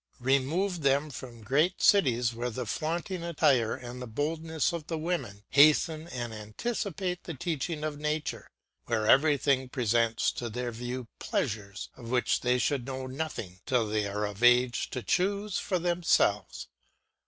Remove 0.19 0.81
them 0.81 1.11
from 1.11 1.43
great 1.43 1.79
cities, 1.79 2.33
where 2.33 2.49
the 2.49 2.65
flaunting 2.65 3.21
attire 3.21 3.75
and 3.75 4.01
the 4.01 4.07
boldness 4.07 4.73
of 4.73 4.87
the 4.87 4.97
women 4.97 5.43
hasten 5.51 6.07
and 6.07 6.33
anticipate 6.33 7.23
the 7.25 7.35
teaching 7.35 7.83
of 7.83 7.99
nature, 7.99 8.49
where 8.87 9.05
everything 9.05 9.69
presents 9.69 10.31
to 10.31 10.49
their 10.49 10.71
view 10.71 11.07
pleasures 11.19 11.89
of 11.95 12.09
which 12.09 12.41
they 12.41 12.57
should 12.57 12.87
know 12.87 13.05
nothing 13.05 13.59
till 13.67 13.87
they 13.87 14.07
are 14.07 14.25
of 14.25 14.41
an 14.41 14.47
age 14.49 14.89
to 14.89 15.03
choose 15.03 15.59
for 15.59 15.77
themselves. 15.77 16.67